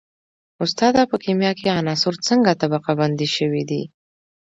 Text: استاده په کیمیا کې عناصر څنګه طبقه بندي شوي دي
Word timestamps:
استاده 0.63 1.03
په 1.11 1.15
کیمیا 1.23 1.51
کې 1.59 1.75
عناصر 1.79 2.13
څنګه 2.27 2.51
طبقه 2.61 2.91
بندي 2.99 3.27
شوي 3.35 3.63
دي 3.69 3.83